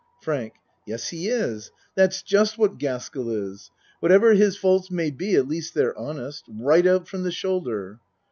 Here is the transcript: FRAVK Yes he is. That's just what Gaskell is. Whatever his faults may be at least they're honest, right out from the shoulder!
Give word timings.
FRAVK 0.23 0.53
Yes 0.87 1.09
he 1.09 1.27
is. 1.27 1.71
That's 1.93 2.23
just 2.23 2.57
what 2.57 2.79
Gaskell 2.79 3.29
is. 3.29 3.69
Whatever 3.99 4.33
his 4.33 4.57
faults 4.57 4.89
may 4.89 5.11
be 5.11 5.35
at 5.35 5.47
least 5.47 5.75
they're 5.75 5.95
honest, 5.95 6.43
right 6.49 6.87
out 6.87 7.07
from 7.07 7.21
the 7.21 7.31
shoulder! 7.31 7.99